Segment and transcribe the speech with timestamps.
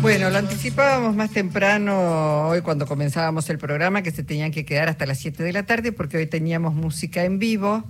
[0.00, 4.88] Bueno, lo anticipábamos más temprano hoy cuando comenzábamos el programa que se tenían que quedar
[4.88, 7.84] hasta las 7 de la tarde porque hoy teníamos música en vivo.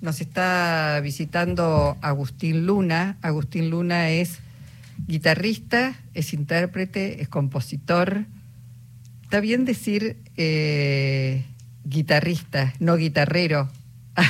[0.00, 3.18] Nos está visitando Agustín Luna.
[3.22, 4.40] Agustín Luna es
[5.06, 8.24] guitarrista, es intérprete, es compositor.
[9.22, 11.44] Está bien decir eh,
[11.84, 13.68] guitarrista, no guitarrero.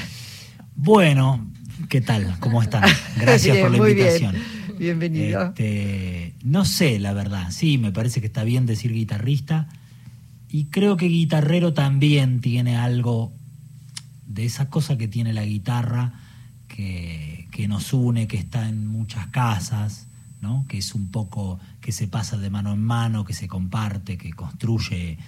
[0.76, 1.46] Bueno,
[1.88, 2.36] ¿qué tal?
[2.40, 2.82] ¿Cómo están?
[3.16, 4.32] Gracias por la muy invitación.
[4.32, 4.53] Bien.
[4.78, 5.46] Bienvenido.
[5.48, 7.50] Este, no sé, la verdad.
[7.50, 9.68] Sí, me parece que está bien decir guitarrista.
[10.48, 13.32] Y creo que guitarrero también tiene algo
[14.26, 16.20] de esa cosa que tiene la guitarra
[16.68, 20.08] que, que nos une, que está en muchas casas,
[20.40, 20.66] ¿no?
[20.68, 24.32] que es un poco que se pasa de mano en mano, que se comparte, que
[24.32, 25.18] construye,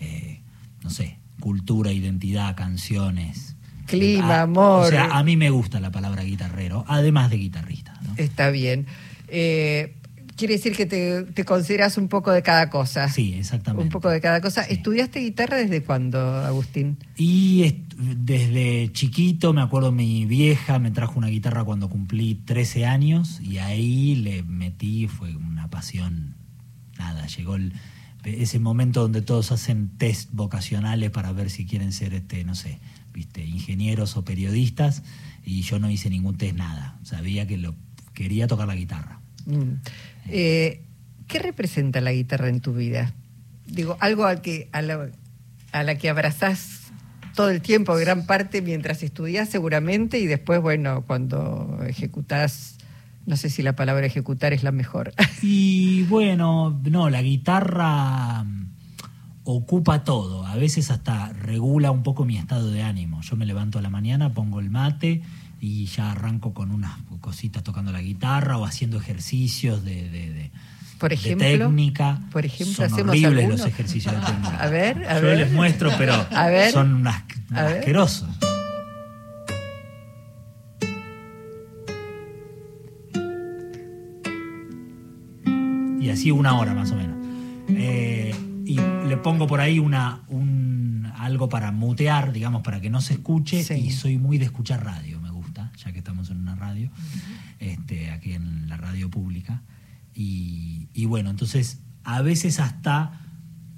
[0.00, 0.40] eh,
[0.82, 3.53] no sé, cultura, identidad, canciones.
[3.86, 4.86] Clima, A- amor.
[4.86, 7.98] O sea, a mí me gusta la palabra guitarrero, además de guitarrista.
[8.02, 8.14] ¿no?
[8.16, 8.86] Está bien.
[9.28, 9.94] Eh,
[10.36, 13.08] quiere decir que te, te consideras un poco de cada cosa.
[13.08, 13.84] Sí, exactamente.
[13.84, 14.64] Un poco de cada cosa.
[14.64, 14.74] Sí.
[14.74, 16.98] ¿Estudiaste guitarra desde cuándo, Agustín?
[17.16, 23.40] Y desde chiquito, me acuerdo, mi vieja me trajo una guitarra cuando cumplí 13 años
[23.40, 26.34] y ahí le metí, fue una pasión.
[26.98, 27.72] Nada, llegó el-
[28.24, 32.78] ese momento donde todos hacen test vocacionales para ver si quieren ser, este, no sé,
[33.14, 35.02] viste, ingenieros o periodistas
[35.44, 36.98] y yo no hice ningún test, nada.
[37.04, 37.74] Sabía que lo
[38.12, 39.20] quería tocar la guitarra.
[39.46, 39.80] Mm.
[40.28, 40.82] Eh,
[41.28, 43.14] ¿Qué representa la guitarra en tu vida?
[43.66, 45.08] Digo, algo a, que, a, la,
[45.72, 46.92] a la que abrazás
[47.34, 52.76] todo el tiempo, gran parte mientras estudias seguramente y después, bueno, cuando ejecutás,
[53.26, 55.12] no sé si la palabra ejecutar es la mejor.
[55.42, 58.44] Y bueno, no, la guitarra
[59.44, 63.20] ocupa todo, a veces hasta regula un poco mi estado de ánimo.
[63.22, 65.22] Yo me levanto a la mañana, pongo el mate
[65.60, 70.50] y ya arranco con unas cositas tocando la guitarra o haciendo ejercicios de, de- de-
[70.98, 72.20] Por de ejemplo, técnica.
[72.32, 73.56] por ejemplo, son hacemos horribles alguno.
[73.56, 74.56] los ejercicios de técnica.
[74.62, 75.38] A ver, a Yo ver.
[75.38, 76.72] les muestro, pero A ver.
[76.72, 77.22] son unas,
[77.52, 77.78] A ver.
[77.78, 78.28] asquerosos.
[86.00, 87.23] y así una hora más o menos.
[89.24, 93.64] Pongo por ahí una, un, algo para mutear, digamos, para que no se escuche.
[93.64, 93.74] Sí.
[93.74, 96.90] Y soy muy de escuchar radio, me gusta, ya que estamos en una radio,
[97.58, 99.62] este, aquí en la radio pública.
[100.14, 103.20] Y, y bueno, entonces a veces hasta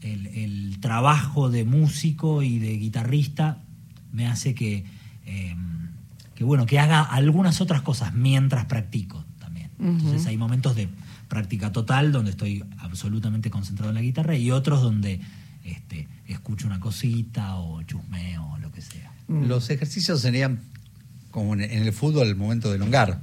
[0.01, 3.63] el, el trabajo de músico y de guitarrista
[4.13, 4.85] me hace que,
[5.27, 5.57] eh,
[6.35, 9.71] que bueno, que haga algunas otras cosas mientras practico también.
[9.79, 10.89] Entonces hay momentos de
[11.29, 15.21] práctica total donde estoy absolutamente concentrado en la guitarra y otros donde
[15.65, 19.13] este, escucho una cosita o chusmeo o lo que sea.
[19.29, 19.47] Mm.
[19.47, 20.61] Los ejercicios serían
[21.31, 23.21] como en el fútbol el momento de elongar.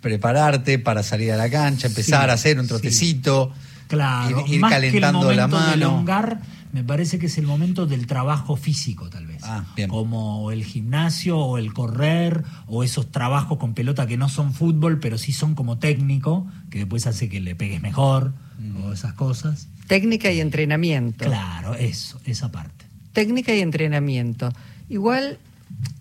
[0.00, 2.68] Prepararte para salir a la cancha, empezar Sí, a hacer un sí.
[2.68, 3.52] trotecito,
[3.88, 5.92] Claro, ir, ir más calentando que el la momento de mano.
[5.92, 6.40] elongar,
[6.74, 9.44] me parece que es el momento del trabajo físico, tal vez.
[9.44, 9.88] Ah, bien.
[9.88, 14.98] Como el gimnasio o el correr o esos trabajos con pelota que no son fútbol,
[14.98, 18.34] pero sí son como técnico, que después hace que le pegues mejor
[18.82, 19.68] o esas cosas.
[19.86, 21.26] Técnica y entrenamiento.
[21.26, 22.86] Claro, eso, esa parte.
[23.12, 24.52] Técnica y entrenamiento.
[24.88, 25.38] Igual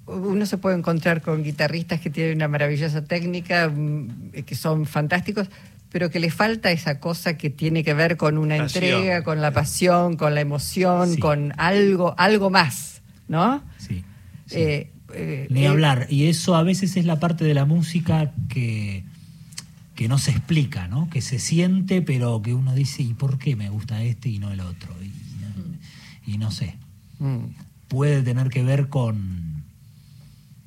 [0.08, 5.50] uno se puede encontrar con guitarristas que tienen una maravillosa técnica, mm, que son fantásticos,
[5.94, 8.84] pero que les falta esa cosa que tiene que ver con una Pasión.
[8.84, 11.20] entrega, con la pasión, con la emoción, Sí.
[11.20, 13.64] con algo, algo más, ¿no?
[13.78, 14.04] Sí.
[14.48, 14.56] sí.
[14.58, 16.08] Eh, eh, Ni eh, hablar.
[16.10, 19.04] Y eso a veces es la parte de la música que,
[19.96, 21.10] que no se explica, ¿no?
[21.12, 24.52] Que se siente, pero que uno dice, ¿y por qué me gusta este y no
[24.52, 24.90] el otro?
[25.04, 26.76] Y, y no sé.
[27.20, 27.46] mm,
[27.88, 29.64] Puede tener que ver con,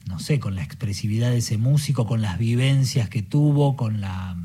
[0.06, 4.36] no sé, con la expresividad de ese músico, con las vivencias que tuvo, con la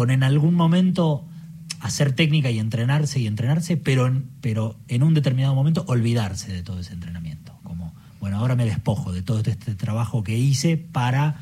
[0.00, 1.26] con en algún momento
[1.78, 6.62] hacer técnica y entrenarse y entrenarse, pero en, pero en un determinado momento olvidarse de
[6.62, 7.52] todo ese entrenamiento.
[7.64, 11.36] Como, bueno, ahora me despojo de todo este trabajo que hice para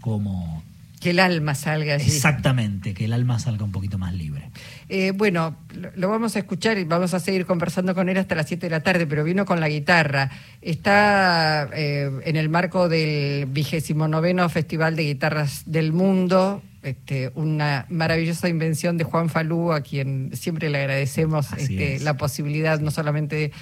[0.00, 0.62] como
[1.02, 2.06] que el alma salga allí.
[2.06, 4.50] exactamente que el alma salga un poquito más libre.
[4.88, 5.56] Eh, bueno,
[5.96, 8.70] lo, vamos a escuchar y vamos a seguir conversando con él hasta las 7 de
[8.70, 10.30] la tarde, pero vino con la guitarra.
[10.60, 17.84] Está eh, en el marco del vigésimo noveno Festival de Guitarras del Mundo, este, una
[17.88, 22.02] maravillosa invención de Juan Falú, a quien siempre le agradecemos este, es.
[22.02, 23.52] la posibilidad no solamente de,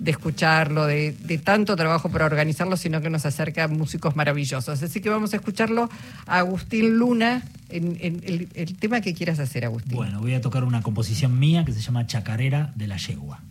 [0.00, 4.82] de escucharlo, de, de tanto trabajo para organizarlo, sino que nos acerca músicos maravillosos.
[4.82, 5.88] Así que vamos a escucharlo
[6.26, 9.94] a Agustín Luna en, en el, el tema que quieras hacer, Agustín.
[9.96, 13.42] Bueno, voy a tocar una composición mía que se llama Chacarera de la Yegua.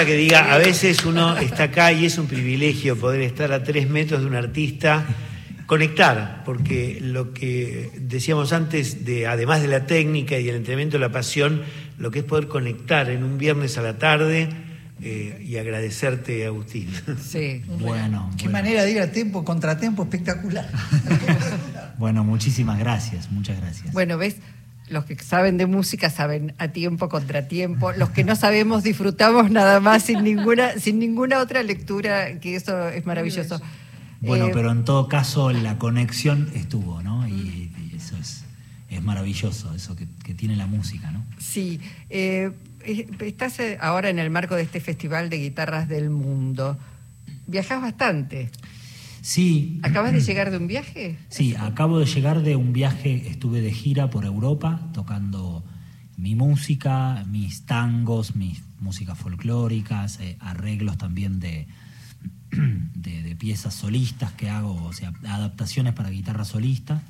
[0.00, 3.88] Que diga, a veces uno está acá y es un privilegio poder estar a tres
[3.88, 5.04] metros de un artista,
[5.66, 11.00] conectar, porque lo que decíamos antes, de, además de la técnica y el entrenamiento de
[11.00, 11.62] la pasión,
[11.98, 14.48] lo que es poder conectar en un viernes a la tarde
[15.02, 16.88] eh, y agradecerte, Agustín.
[17.22, 17.62] Sí.
[17.78, 18.52] Bueno, Qué bueno.
[18.52, 20.68] manera de ir a tiempo, contratiempo espectacular.
[21.98, 23.92] Bueno, muchísimas gracias, muchas gracias.
[23.92, 24.36] Bueno, ves,
[24.92, 27.92] los que saben de música saben a tiempo, contratiempo.
[27.92, 32.88] Los que no sabemos disfrutamos nada más sin ninguna, sin ninguna otra lectura, que eso
[32.88, 33.60] es maravilloso.
[34.20, 37.26] Bueno, Eh, pero en todo caso la conexión estuvo, ¿no?
[37.26, 38.44] Y, y eso es,
[38.88, 41.24] es maravilloso, eso que, que tiene la música, ¿no?
[41.38, 41.80] Sí,
[42.10, 42.52] eh,
[42.84, 46.78] eh, estás eh, ahora en el marco de este Festival de Guitarras del Mundo.
[47.46, 48.50] Viajas bastante.
[49.22, 49.80] Sí.
[49.82, 51.16] ¿Acabas de llegar de un viaje?
[51.28, 55.64] Sí, acabo de llegar de un viaje, estuve de gira por Europa tocando
[56.16, 61.68] mi música, mis tangos, mis músicas folclóricas, eh, arreglos también de,
[62.50, 67.02] de, de piezas solistas que hago, o sea, adaptaciones para guitarra solista,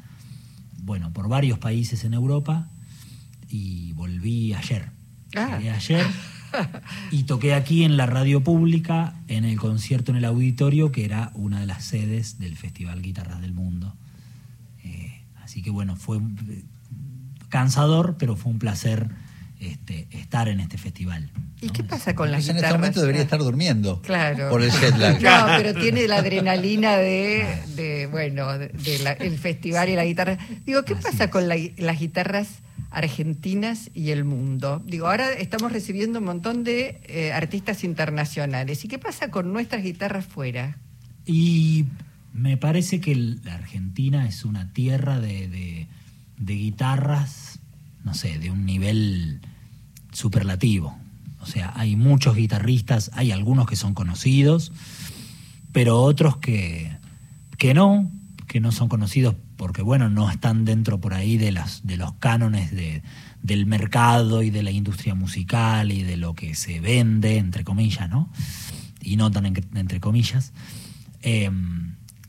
[0.83, 2.69] bueno, por varios países en Europa
[3.49, 4.91] y volví ayer.
[5.35, 5.57] Ah.
[5.57, 6.07] Llegué ayer
[7.11, 11.31] y toqué aquí en la radio pública, en el concierto en el auditorio, que era
[11.35, 13.95] una de las sedes del Festival Guitarras del Mundo.
[14.85, 16.63] Eh, así que bueno, fue eh,
[17.49, 19.09] cansador, pero fue un placer
[19.61, 21.31] este, estar en este festival.
[21.61, 22.73] ¿Y qué pasa con las Entonces, en guitarras?
[22.73, 24.03] este momento debería estar durmiendo.
[24.03, 24.51] Claro.
[24.51, 25.23] Por el jet lag.
[25.23, 27.47] No, pero tiene la adrenalina de,
[27.77, 30.39] de, bueno, de, de la- el festival y la guitarra.
[30.67, 31.31] Digo, ¿qué Así pasa es.
[31.31, 32.49] con la- las guitarras
[32.93, 34.83] argentinas y el mundo?
[34.87, 38.85] Digo, ahora estamos recibiendo un montón de eh, artistas internacionales.
[38.85, 40.79] ¿Y qué pasa con nuestras guitarras fuera?
[41.27, 41.87] Y
[42.35, 45.87] me parece que la Argentina es una tierra de, de-
[46.39, 47.61] de guitarras,
[48.05, 49.41] no sé, de un nivel
[50.13, 50.97] superlativo.
[51.41, 54.73] O sea, hay muchos guitarristas, hay algunos que son conocidos,
[55.73, 56.97] pero otros que,
[57.59, 58.11] que no,
[58.53, 62.13] que no son conocidos porque, bueno, no están dentro por ahí de, las, de los
[62.15, 63.03] cánones de-
[63.43, 68.11] del mercado y de la industria musical y de lo que se vende, entre comillas,
[68.11, 68.31] ¿no?
[69.01, 70.53] Y no tan en- entre comillas,
[71.23, 71.51] eh,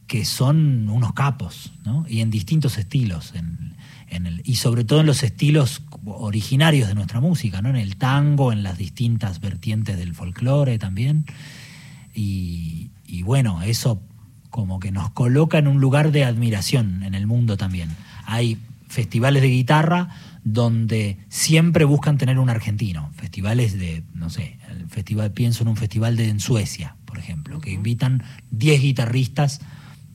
[0.08, 2.06] que son unos capos, ¿no?
[2.08, 3.76] Y en distintos estilos, en,
[4.08, 7.68] en el, y sobre todo en los estilos originarios de nuestra música, ¿no?
[7.70, 11.26] En el tango, en las distintas vertientes del folclore también.
[12.16, 12.90] Y
[13.24, 14.02] bueno, eso
[14.54, 17.90] como que nos coloca en un lugar de admiración en el mundo también.
[18.28, 20.10] Hay festivales de guitarra
[20.44, 23.10] donde siempre buscan tener un argentino.
[23.16, 27.60] Festivales de, no sé, el festival, pienso en un festival de en Suecia, por ejemplo,
[27.62, 29.60] que invitan 10 guitarristas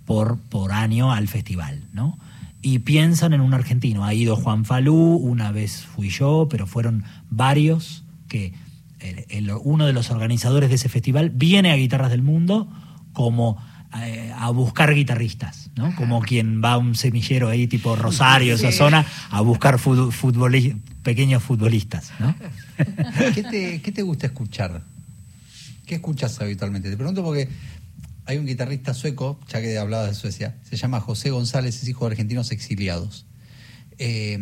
[0.05, 2.17] por, por año al festival, ¿no?
[2.63, 4.05] Y piensan en un argentino.
[4.05, 8.53] Ha ido Juan Falú, una vez fui yo, pero fueron varios que
[9.01, 12.69] el- el- uno de los organizadores de ese festival viene a Guitarras del Mundo
[13.13, 13.57] como
[14.03, 15.95] eh, a buscar guitarristas, ¿no?
[15.97, 20.79] Como quien va a un semillero ahí tipo Rosario, esa zona, a buscar fut- futboli-
[21.03, 22.35] pequeños futbolistas, ¿no?
[23.35, 24.83] ¿Qué te, qué te gusta escuchar?
[25.87, 26.91] ¿Qué escuchas habitualmente?
[26.91, 27.49] Te pregunto porque
[28.27, 32.05] hay un guitarrista sueco, ya que hablabas de Suecia, se llama José González, es hijo
[32.07, 33.25] de argentinos exiliados.
[33.99, 34.39] Eh,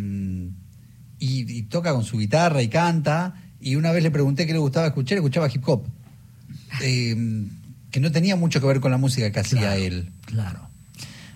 [1.19, 3.35] y, y toca con su guitarra y canta.
[3.61, 5.85] Y una vez le pregunté qué le gustaba escuchar, escuchaba hip hop.
[6.83, 7.47] Eh,
[7.97, 10.11] que no tenía mucho que ver con la música que hacía Claro, él.
[10.27, 10.69] Claro.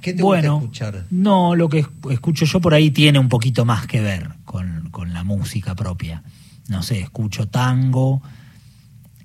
[0.02, 1.06] ¿Qué te bueno, gusta escuchar?
[1.10, 4.90] No, lo que esc- escucho yo por ahí tiene un poquito más que ver con,
[4.90, 6.22] con la música propia.
[6.68, 8.20] No sé, escucho tango,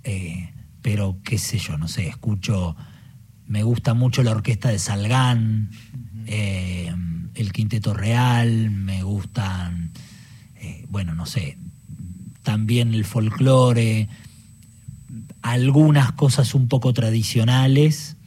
[0.06, 0.50] eh,
[0.82, 2.78] pero qué sé yo, no sé, escucho,
[3.48, 5.72] me gusta mucho la orquesta de Salgán,
[6.28, 6.90] eh,
[7.34, 9.92] el Quinteto Real, me gustan,
[10.56, 11.58] eh, bueno, no sé,
[12.44, 14.08] también el folclore,
[15.46, 18.18] algunas cosas un poco tradicionales,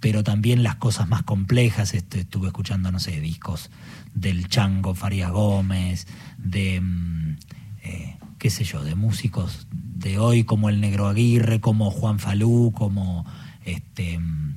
[0.00, 1.92] pero también las cosas más complejas.
[1.92, 3.70] Este, estuve escuchando, no sé, discos
[4.14, 6.06] del Chango Farías Gómez,
[6.38, 7.36] de, mm,
[7.82, 12.72] eh, qué sé yo, de músicos de hoy como el Negro Aguirre, como Juan Falú,
[12.74, 13.26] como,
[13.66, 14.54] este, mm,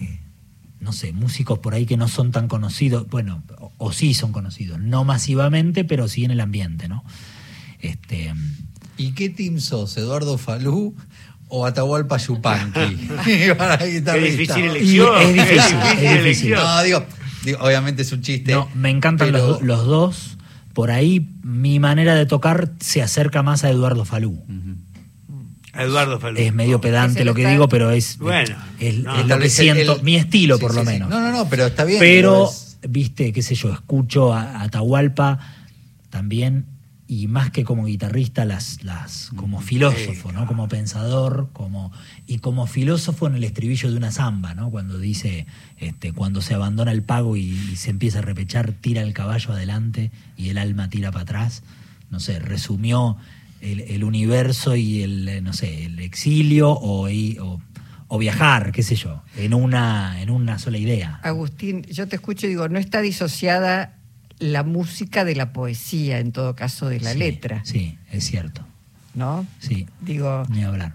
[0.00, 0.20] eh,
[0.80, 4.32] no sé, músicos por ahí que no son tan conocidos, bueno, o, o sí son
[4.32, 7.04] conocidos, no masivamente, pero sí en el ambiente, ¿no?
[7.80, 8.67] Este, mm,
[8.98, 9.96] ¿Y qué team sos?
[9.96, 10.94] ¿Eduardo Falú
[11.48, 12.80] o Atahualpa Yupanqui?
[13.26, 14.14] Guitarrista.
[14.14, 15.22] difícil elección.
[15.22, 16.06] es difícil, es difícil.
[16.18, 16.60] elección.
[16.60, 17.06] No, digo,
[17.44, 18.52] digo, obviamente es un chiste.
[18.52, 20.34] No, me encantan pero- los, los dos.
[20.74, 24.40] Por ahí mi manera de tocar se acerca más a Eduardo Falú.
[25.72, 26.38] A Eduardo Falú.
[26.38, 29.16] Es medio pedante lo que digo, pero es, Bueno, es, no.
[29.18, 30.86] es lo que siento, el- mi estilo Sí, por lo sí.
[30.86, 31.08] menos.
[31.08, 31.98] No, no, no, pero está bien.
[31.98, 35.38] Pero, es- viste, qué sé yo, escucho a a Atahualpa
[36.10, 36.66] también
[37.10, 40.46] y más que como guitarrista, las, las como filósofo, ¿no?
[40.46, 41.90] Como pensador, como
[42.26, 44.70] y como filósofo en el estribillo de una samba, ¿no?
[44.70, 45.46] Cuando dice,
[45.78, 47.40] este, cuando se abandona el pago y,
[47.72, 51.62] y se empieza a repechar, tira el caballo adelante y el alma tira para atrás.
[52.10, 53.16] No sé, resumió
[53.62, 57.60] el, el universo y el, no sé, el exilio o, y- o,
[58.08, 61.20] o viajar, qué sé yo, en una, en una sola idea.
[61.22, 63.97] Agustín, yo te escucho y digo, no está disociada
[64.40, 68.64] la música de la poesía, en todo caso de la Sí, letra, Sí, es cierto.
[69.14, 69.46] ¿no?
[69.58, 70.94] Sí, Digo, ni hablar.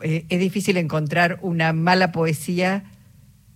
[0.00, 2.84] eh, es difícil encontrar una mala poesía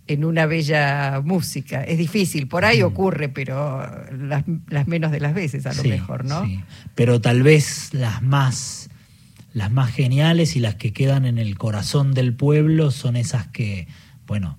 [0.06, 1.82] en una bella música.
[1.82, 3.84] Es difícil, por ahí ocurre, pero
[4.16, 6.46] las, las menos de las veces a lo Sí, mejor, ¿no?
[6.46, 6.60] sí.
[6.94, 8.88] Pero tal vez las más,
[9.52, 13.88] las más geniales y las que quedan en el corazón del pueblo son esas que,
[14.26, 14.56] bueno,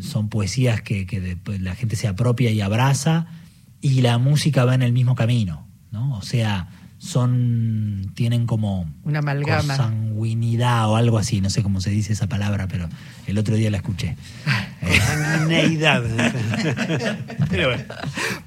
[0.00, 3.28] son poesías que, que después la gente se apropia y abraza
[3.82, 6.16] y la música va en el mismo camino, ¿no?
[6.16, 9.76] O sea, son, tienen como Una amalgama.
[9.76, 12.88] consanguinidad o algo así, no sé cómo se dice esa palabra, pero
[13.26, 14.16] el otro día la escuché.
[14.84, 16.02] Eh, Sanguineidad.
[17.48, 17.84] Pero bueno.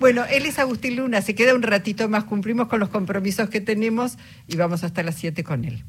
[0.01, 3.61] Bueno, él es Agustín Luna, se queda un ratito más, cumplimos con los compromisos que
[3.61, 5.85] tenemos y vamos hasta las 7 con él.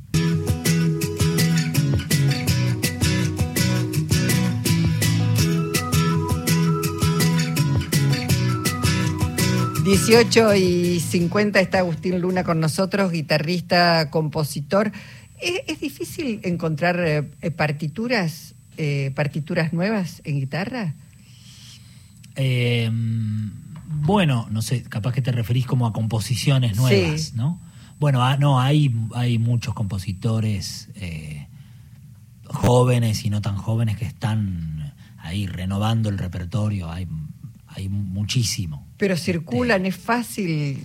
[9.87, 14.91] Dieciocho y 50 está Agustín Luna con nosotros, guitarrista, compositor.
[15.41, 20.97] ¿Es, es difícil encontrar eh, eh, partituras, eh, partituras nuevas en guitarra?
[22.35, 22.91] Eh,
[24.01, 27.33] bueno, no sé, capaz que te referís como a composiciones nuevas, Sí.
[27.37, 27.61] ¿no?
[28.01, 30.89] Bueno, ah, no, hay, hay muchos compositores
[32.45, 37.07] jóvenes y no tan jóvenes que están ahí renovando el repertorio, hay,
[37.69, 38.86] hay muchísimo.
[38.97, 40.85] Pero circulan, es fácil.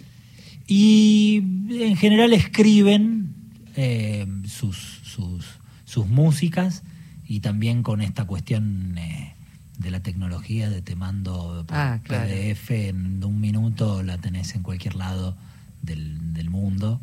[0.68, 3.34] Y en general escriben
[3.76, 5.46] eh, sus, sus,
[5.86, 6.84] sus músicas
[7.28, 9.34] y también con esta cuestión eh,
[9.78, 12.30] de la tecnología de te mando por Ah, claro.
[12.30, 15.36] PDF en un minuto, la tenés en cualquier lado
[15.82, 17.02] del, del mundo.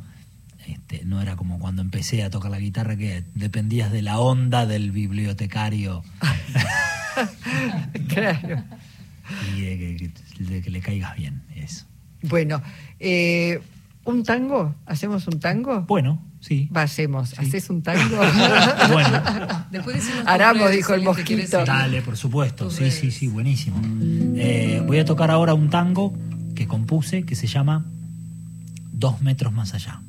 [0.66, 4.66] Este, no era como cuando empecé a tocar la guitarra que dependías de la onda
[4.66, 6.02] del bibliotecario
[8.08, 8.64] claro.
[9.56, 11.42] Y de que, que- de que le caigas bien.
[11.56, 11.84] Eso.
[12.22, 12.62] Bueno,
[13.00, 13.60] eh,
[14.04, 14.74] ¿un tango?
[14.86, 15.82] ¿Hacemos un tango?
[15.82, 16.68] Bueno, sí.
[16.74, 17.30] Va, hacemos.
[17.30, 17.36] Sí.
[17.38, 18.16] ¿Haces un tango?
[18.92, 19.22] Bueno.
[19.70, 21.64] Después Aramos, redes, dijo el mosquito.
[21.64, 22.64] Dale, por supuesto.
[22.66, 22.94] Tus Sí, redes.
[22.94, 23.80] sí, sí, buenísimo.
[24.36, 26.16] Eh, voy a tocar ahora un tango
[26.54, 27.84] que compuse que se llama
[28.92, 30.00] Dos metros más allá.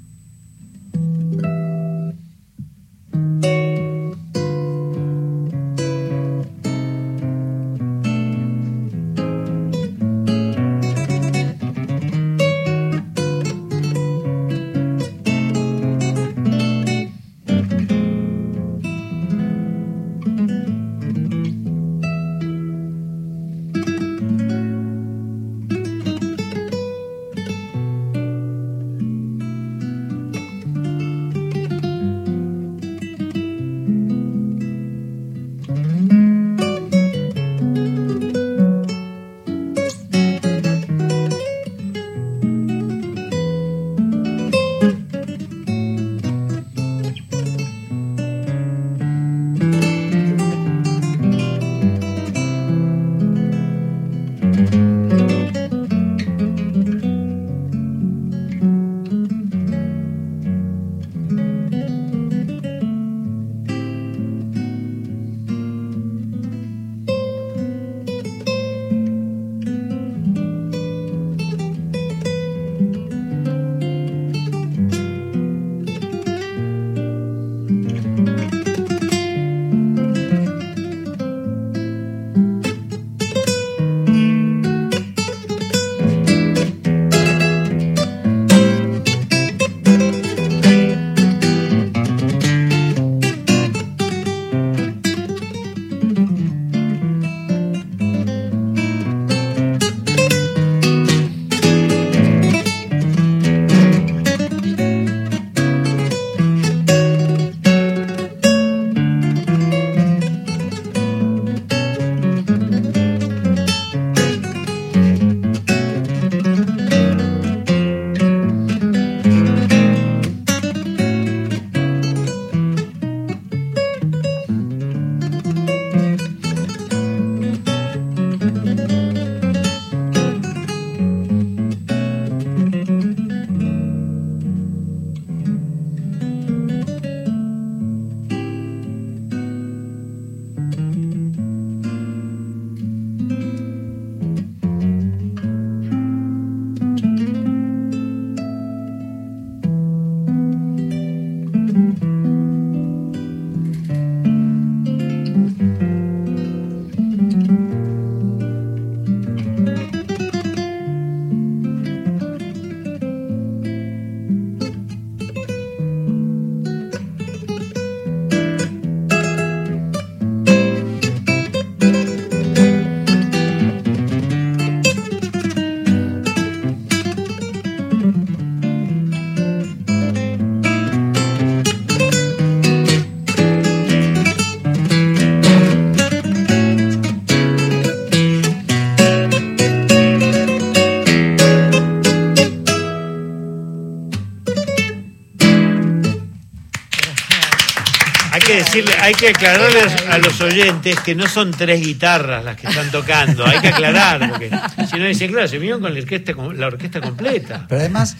[199.10, 203.44] Hay que aclararles a los oyentes que no son tres guitarras las que están tocando.
[203.44, 204.52] Hay que aclarar, porque
[204.88, 207.66] si no dicen, claro, se vinieron con la orquesta, la orquesta completa.
[207.68, 208.18] Pero además,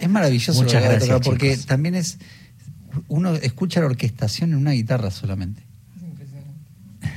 [0.00, 1.66] es maravilloso Muchas gracias, tocar, porque chicos.
[1.66, 2.18] también es.
[3.08, 5.62] Uno escucha la orquestación en una guitarra solamente.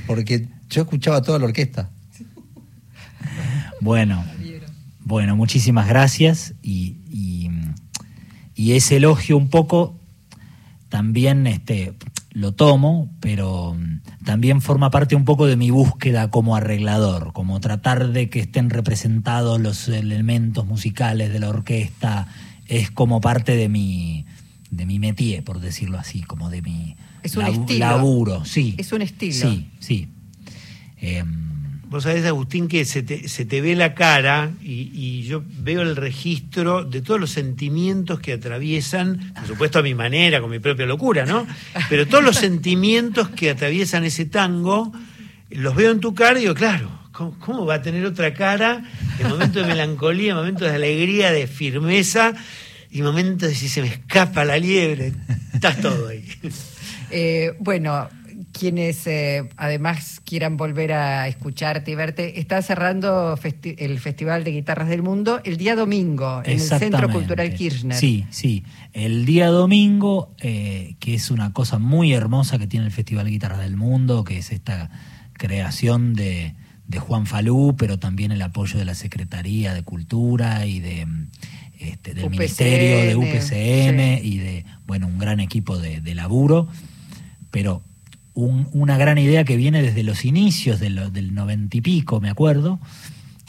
[0.06, 1.88] Porque yo escuchaba toda la orquesta.
[3.80, 4.22] Bueno,
[5.00, 7.50] bueno, muchísimas gracias y, y,
[8.54, 9.98] y ese elogio un poco
[10.90, 11.94] también este,
[12.38, 17.60] lo tomo, pero mm, también forma parte un poco de mi búsqueda como arreglador, como
[17.60, 22.28] tratar de que estén representados los elementos musicales de la orquesta,
[22.66, 24.24] es como parte de mi,
[24.70, 27.78] de mi métier, por decirlo así, como de mi Es un labu- estilo.
[27.86, 28.74] laburo, sí.
[28.78, 29.32] Es un estilo.
[29.34, 30.08] Sí, sí.
[31.00, 31.57] Em,
[31.90, 35.80] Vos sabés, Agustín, que se te, se te ve la cara y, y yo veo
[35.80, 40.58] el registro de todos los sentimientos que atraviesan, por supuesto a mi manera, con mi
[40.58, 41.46] propia locura, ¿no?
[41.88, 44.92] Pero todos los sentimientos que atraviesan ese tango,
[45.48, 48.84] los veo en tu cara y digo, claro, ¿cómo, va a tener otra cara
[49.18, 52.34] en momentos de melancolía, en momentos de alegría, de firmeza
[52.90, 55.14] y momentos de si se me escapa la liebre?
[55.54, 56.24] Estás todo ahí.
[57.10, 58.10] Eh, bueno,
[58.52, 64.52] quienes eh, además quieran volver a escucharte y verte, está cerrando festi- el Festival de
[64.52, 67.08] Guitarras del Mundo el día domingo en el Centro.
[67.10, 67.96] Cultural Kirchner.
[67.96, 68.64] Sí, sí.
[68.92, 73.30] El día domingo, eh, que es una cosa muy hermosa que tiene el Festival de
[73.32, 74.90] Guitarras del Mundo, que es esta
[75.32, 76.54] creación de,
[76.86, 81.06] de Juan Falú, pero también el apoyo de la Secretaría de Cultura y de
[81.78, 84.28] este, del UPCN, Ministerio de UPCN sí.
[84.28, 86.66] y de bueno un gran equipo de, de laburo,
[87.52, 87.82] pero
[88.46, 92.78] un- una gran idea que viene desde los inicios del noventa y pico, me acuerdo,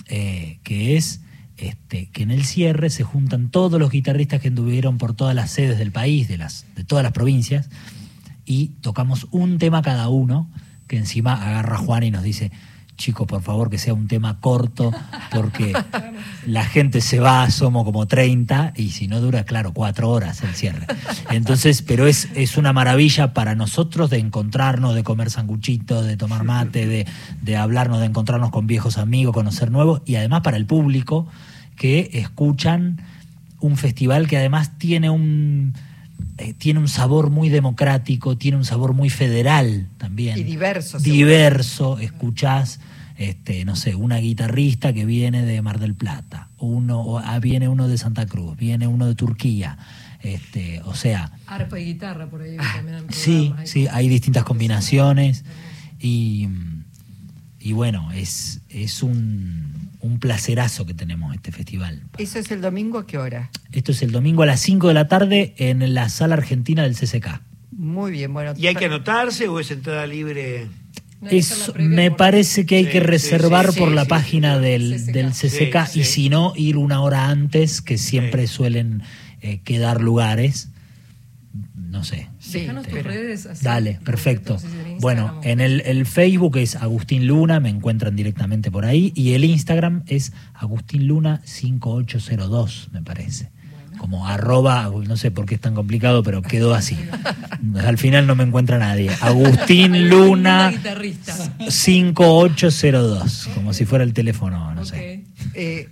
[0.08, 1.21] eh, que es
[1.58, 5.52] este, que en el cierre se juntan todos los guitarristas que anduvieron por todas las
[5.52, 7.69] sedes del país, de, las, de todas las provincias,
[8.45, 10.49] y tocamos un tema cada uno,
[10.88, 12.52] que encima agarra Juan y nos dice,
[12.99, 14.91] chicos, por favor que sea un tema corto,
[15.31, 15.73] porque
[16.45, 20.53] la gente se va, somos como 30, y si no dura, claro, cuatro horas el
[20.53, 20.85] cierre.
[21.31, 26.43] Entonces, pero es, es una maravilla para nosotros de encontrarnos, de comer sanguchitos, de tomar
[26.43, 27.07] mate, de,
[27.41, 31.25] de hablarnos, de encontrarnos con viejos amigos, conocer nuevos, y además para el público
[31.77, 33.01] que escuchan
[33.62, 35.73] un festival que además tiene un
[36.38, 40.38] eh, tiene un sabor muy democrático, tiene un sabor muy federal también.
[40.38, 42.79] Y diverso, Diverso, escuchás,
[43.19, 47.67] este, no sé, una guitarrista que viene de Mar del Plata, uno, o, ah, viene
[47.67, 49.77] uno de Santa Cruz, viene uno de Turquía,
[50.21, 54.45] este, o sea, Arpa y guitarra por ahí también en sí, programas, sí, hay distintas
[54.45, 55.43] combinaciones
[55.99, 56.47] y,
[57.60, 62.01] y bueno, es, es un, un placerazo que tenemos este festival.
[62.17, 63.49] ¿Eso es el domingo a qué hora?
[63.73, 66.95] Esto es el domingo a las 5 de la tarde en la sala argentina del
[66.95, 67.41] CCK.
[67.71, 68.53] Muy bien, bueno.
[68.55, 70.69] ¿Y hay que anotarse o es entrada libre?
[71.73, 74.62] Previa me parece que hay Sí, que reservar sí, por sí, la sí, página sí,
[74.63, 75.12] del, CCK.
[75.13, 76.12] del CCK Sí, y sí.
[76.12, 78.53] si no, ir una hora antes, que siempre Sí.
[78.53, 79.03] suelen
[79.41, 80.69] eh, quedar lugares.
[81.75, 82.29] No sé.
[82.39, 83.45] Sí, Déjanos tus redes.
[83.47, 84.58] así, Dale, perfecto.
[84.86, 89.34] en Bueno, en el, el Facebook es Agustín Luna, me encuentran directamente por ahí, y
[89.34, 93.49] el Instagram es Agustín Luna 5802, me parece.
[93.99, 96.97] Como arroba, no sé por qué es tan complicado, pero quedó así.
[97.85, 99.12] Al final no me encuentra nadie.
[99.21, 101.35] Agustín Luna guitarrista.
[101.69, 105.25] 5802, como si fuera el teléfono, no sé.
[105.53, 105.89] Eh,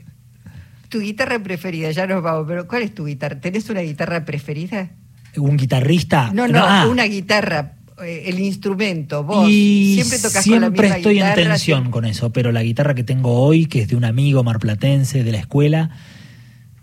[0.89, 3.39] tu guitarra preferida, ya nos vamos, pero ¿cuál es tu guitarra?
[3.39, 4.89] ¿Tenés una guitarra preferida?
[5.35, 6.31] ¿Un guitarrista?
[6.33, 6.87] No, no, ah.
[6.89, 9.47] una guitarra, eh, el instrumento, vos.
[9.49, 11.41] Y siempre tocas con la siempre misma estoy guitarra.
[11.41, 14.05] en tensión siempre- con eso, pero la guitarra que tengo hoy, que es de un
[14.05, 15.89] amigo marplatense de la escuela,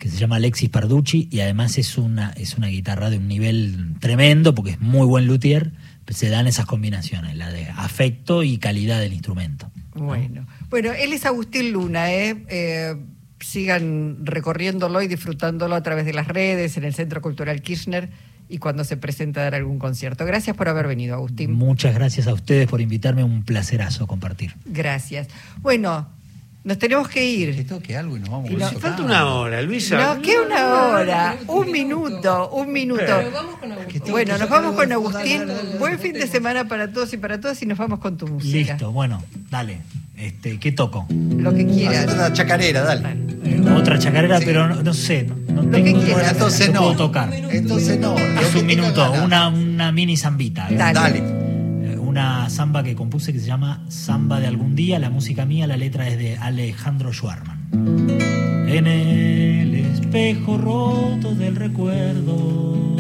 [0.05, 3.95] que se llama Alexis Parducci, y además es una, es una guitarra de un nivel
[4.01, 5.73] tremendo, porque es muy buen luthier,
[6.05, 9.71] pues se dan esas combinaciones, la de afecto y calidad del instrumento.
[9.95, 12.37] Bueno, bueno, él es Agustín Luna, ¿eh?
[12.51, 12.97] Eh,
[13.41, 18.11] sigan recorriéndolo y disfrutándolo a través de las redes, en el Centro Cultural Kirchner
[18.47, 20.27] y cuando se presenta a dar algún concierto.
[20.27, 21.55] Gracias por haber venido, Agustín.
[21.55, 24.55] Muchas gracias a ustedes por invitarme, un placerazo compartir.
[24.67, 25.29] Gracias.
[25.63, 26.11] Bueno,
[26.65, 27.67] nos tenemos que Que ir.
[27.67, 28.51] toque algo y nos vamos.
[28.51, 28.81] Y no- tocando.
[28.81, 30.15] Falta una hora, Luisa.
[30.15, 31.37] No, ¿qué una hora?
[31.47, 33.03] Un minuto, un minuto.
[33.07, 34.03] Pero vamos con Agustín.
[34.11, 35.43] Bueno, nos vamos con Agustín.
[35.79, 38.73] Buen fin de semana para todos y para todas y nos vamos con tu música.
[38.73, 39.81] Listo, bueno, dale.
[40.17, 41.07] Este, ¿Qué toco?
[41.11, 42.07] Lo que quieras.
[42.15, 43.09] una chacarera, dale.
[43.45, 44.45] Eh, otra chacarera, Sí.
[44.47, 46.13] pero no, no sé, no, no Lo que quieras.
[46.13, 46.81] Bueno, entonces no.
[46.81, 47.35] puedo tocar.
[47.35, 48.15] Entonces no.
[48.15, 50.69] que Es un minuto, una, una mini zambita.
[50.71, 50.77] ¿eh?
[50.77, 50.95] Dale.
[50.95, 51.44] Dale.
[52.15, 55.77] Una samba que compuse que se llama Samba de algún día, la música mía, la
[55.77, 57.73] letra es de Alejandro Schwarman.
[58.69, 62.97] En el espejo roto del recuerdo,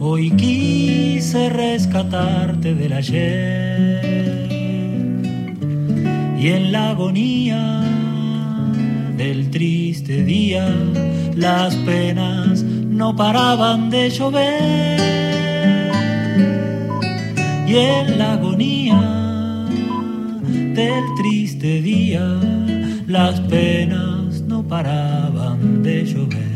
[0.00, 4.02] Hoy quise rescatarte del ayer.
[6.38, 7.80] Y en la agonía
[9.16, 10.68] del triste día
[11.34, 15.11] las penas no paraban de llover
[17.72, 19.00] y en la agonía
[20.74, 22.38] del triste día
[23.06, 26.51] las penas no paraban de llover.